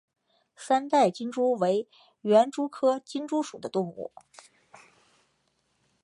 [0.55, 1.87] 三带金蛛为
[2.21, 4.11] 园蛛科金蛛属的动物。